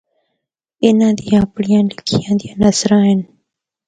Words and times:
اِناں 0.83 1.13
دی 1.17 1.27
اپنڑیاں 1.43 1.83
لکھیاں 1.89 2.33
دیاں 2.39 2.57
نثراں 2.61 3.03
ہن۔ 3.09 3.19